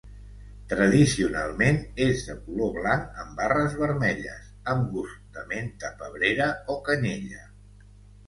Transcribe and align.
Tradicionalment 0.71 1.75
és 2.05 2.21
de 2.29 2.35
color 2.45 2.71
blanc 2.77 3.19
amb 3.23 3.35
barres 3.41 3.75
vermelles, 3.81 4.49
amb 4.73 4.89
gust 4.95 5.21
de 5.37 5.43
menta 5.53 5.91
pebrera 6.01 6.47
o 6.77 6.79
canyella. 6.89 7.45